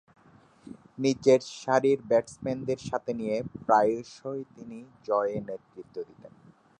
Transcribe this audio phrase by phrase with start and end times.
[0.99, 4.77] নিচেরসারির ব্যাটসম্যানদেরকে সাথে নিয়ে প্রায়শঃই তিনি
[5.07, 6.33] জয়ে নেতৃত্ব দিতেন।